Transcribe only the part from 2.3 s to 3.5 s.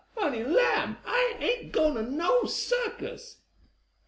circus!"